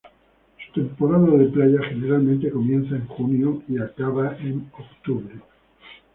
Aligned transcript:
Su 0.65 0.71
temporada 0.73 1.27
de 1.37 1.45
playa 1.49 1.79
generalmente 1.87 2.49
comienza 2.49 2.95
en 2.95 3.05
junio 3.05 3.61
y 3.69 3.77
acaba 3.77 4.35
en 4.39 4.71
octubre. 4.73 5.35